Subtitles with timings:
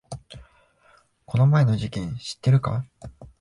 [1.27, 2.87] この前の事件知ってるか？